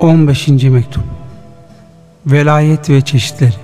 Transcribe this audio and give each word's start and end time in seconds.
15. 0.00 0.48
Mektup 0.48 1.02
Velayet 2.26 2.90
ve 2.90 3.00
çeşitleri 3.00 3.54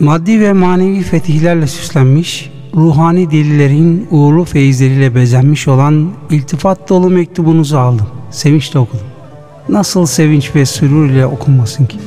Maddi 0.00 0.40
ve 0.40 0.52
manevi 0.52 1.02
fetihlerle 1.02 1.66
süslenmiş, 1.66 2.50
ruhani 2.74 3.30
delillerin 3.30 4.08
uğurlu 4.10 4.44
feyizleriyle 4.44 5.14
bezenmiş 5.14 5.68
olan 5.68 6.10
iltifat 6.30 6.88
dolu 6.88 7.10
mektubunuzu 7.10 7.76
aldım. 7.76 8.06
Sevinçle 8.30 8.78
okudum. 8.78 9.06
Nasıl 9.68 10.06
sevinç 10.06 10.54
ve 10.54 10.66
sürur 10.66 11.10
ile 11.10 11.26
okunmasın 11.26 11.86
ki? 11.86 11.98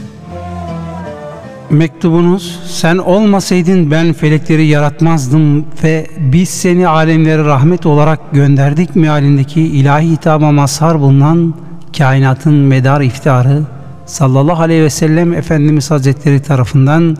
Mektubunuz, 1.71 2.59
sen 2.67 2.97
olmasaydın 2.97 3.91
ben 3.91 4.13
felekleri 4.13 4.67
yaratmazdım 4.67 5.65
ve 5.83 6.07
biz 6.17 6.49
seni 6.49 6.87
alemlere 6.87 7.43
rahmet 7.43 7.85
olarak 7.85 8.19
gönderdik 8.31 8.95
mealindeki 8.95 9.61
ilahi 9.61 10.11
hitaba 10.11 10.51
mazhar 10.51 10.99
bulunan 10.99 11.53
kainatın 11.97 12.53
medar 12.53 13.01
iftiharı 13.01 13.63
sallallahu 14.05 14.61
aleyhi 14.61 14.83
ve 14.83 14.89
sellem 14.89 15.33
Efendimiz 15.33 15.91
Hazretleri 15.91 16.41
tarafından 16.41 17.17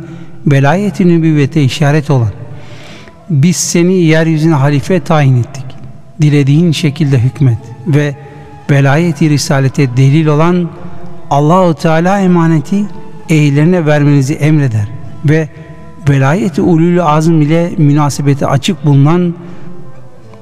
velayet-i 0.47 1.07
nübüvvete 1.07 1.63
işaret 1.63 2.09
olan 2.09 2.31
biz 3.29 3.55
seni 3.55 3.93
yeryüzüne 3.93 4.55
halife 4.55 4.99
tayin 4.99 5.37
ettik. 5.37 5.65
Dilediğin 6.21 6.71
şekilde 6.71 7.19
hükmet 7.19 7.59
ve 7.87 8.15
velayet-i 8.69 9.29
risalete 9.29 9.97
delil 9.97 10.25
olan 10.25 10.69
Allahu 11.29 11.73
Teala 11.73 12.19
emaneti 12.19 12.85
ehillerine 13.31 13.85
vermenizi 13.85 14.33
emreder 14.33 14.87
ve 15.25 15.49
velayeti 16.09 16.61
ulul 16.61 16.97
azm 16.97 17.41
ile 17.41 17.71
münasebeti 17.77 18.47
açık 18.47 18.85
bulunan 18.85 19.33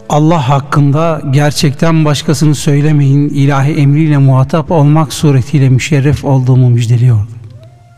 Allah 0.09 0.49
hakkında 0.49 1.21
gerçekten 1.31 2.05
başkasını 2.05 2.55
söylemeyin 2.55 3.29
ilahi 3.29 3.71
emriyle 3.71 4.17
muhatap 4.17 4.71
olmak 4.71 5.13
suretiyle 5.13 5.69
müşerref 5.69 6.25
olduğumu 6.25 6.69
müjdeliyordu. 6.69 7.29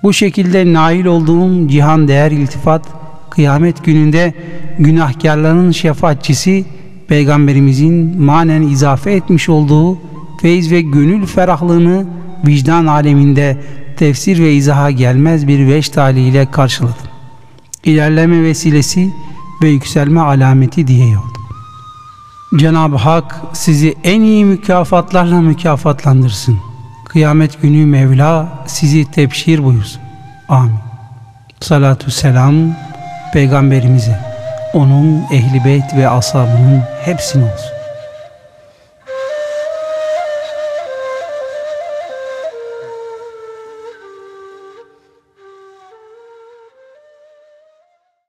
Bu 0.04 0.14
şekilde 0.14 0.74
nail 0.74 1.06
olduğum 1.06 1.68
cihan 1.68 2.08
değer 2.08 2.32
iltifat 2.32 2.86
kıyamet 3.30 3.84
gününde 3.84 4.34
günahkarların 4.80 5.72
şefaatçisi 5.72 6.66
Peygamberimizin 7.08 8.22
manen 8.22 8.62
izafe 8.62 9.12
etmiş 9.12 9.50
olduğu 9.50 9.98
feyz 10.42 10.72
ve 10.72 10.82
gönül 10.82 11.26
ferahlığını 11.26 12.06
vicdan 12.48 12.86
aleminde 12.86 13.58
tefsir 14.02 14.40
ve 14.40 14.54
izaha 14.54 14.92
gelmez 14.92 15.48
bir 15.48 15.68
veş 15.68 15.90
taliyle 15.90 16.52
karşıladım. 16.52 16.96
İlerleme 17.84 18.44
vesilesi 18.44 19.14
ve 19.64 19.70
yükselme 19.70 20.20
alameti 20.20 20.88
diye 20.88 21.10
yordum. 21.10 21.42
Cenab-ı 22.56 22.96
Hak 22.96 23.42
sizi 23.54 23.96
en 24.04 24.22
iyi 24.22 24.46
mükafatlarla 24.46 25.42
mükafatlandırsın. 25.42 26.60
Kıyamet 27.06 27.62
günü 27.62 27.86
Mevla 27.86 28.64
sizi 28.68 29.12
tebşir 29.12 29.64
buyursun. 29.64 30.02
Amin. 30.50 30.80
Salatu 31.60 32.12
selam 32.12 32.56
Peygamberimize, 33.34 34.20
onun 34.74 35.24
ehli 35.32 35.66
beyt 35.66 35.94
ve 35.98 36.10
ashabının 36.10 36.82
hepsine 37.06 37.44
olsun. 37.44 37.81